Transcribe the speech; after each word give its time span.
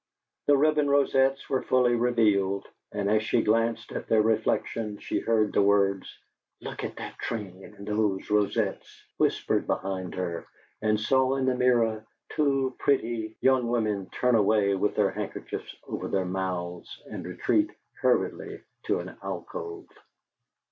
The 0.47 0.57
ribbon 0.57 0.89
rosettes 0.89 1.47
were 1.47 1.61
fully 1.61 1.93
revealed, 1.93 2.67
and 2.91 3.07
as 3.07 3.21
she 3.21 3.43
glanced 3.43 3.91
at 3.91 4.07
their 4.07 4.23
reflection 4.23 4.97
she 4.97 5.19
heard 5.19 5.53
the 5.53 5.61
words, 5.61 6.11
"LOOK 6.59 6.83
AT 6.83 6.95
THAT 6.95 7.19
TRAIN 7.19 7.75
AND 7.77 7.87
THOSE 7.87 8.31
ROSETTES!" 8.31 9.03
whispered 9.17 9.67
behind 9.67 10.15
her, 10.15 10.47
and 10.81 10.99
saw 10.99 11.35
in 11.35 11.45
the 11.45 11.53
mirror 11.53 12.03
two 12.29 12.75
pretty 12.79 13.37
young 13.41 13.67
women 13.67 14.09
turn 14.09 14.33
away 14.33 14.73
with 14.73 14.95
their 14.95 15.11
handkerchiefs 15.11 15.75
over 15.87 16.07
their 16.07 16.25
mouths 16.25 16.99
and 17.11 17.23
retreat 17.23 17.69
hurriedly 18.01 18.63
to 18.85 18.97
an 19.01 19.15
alcove. 19.21 19.85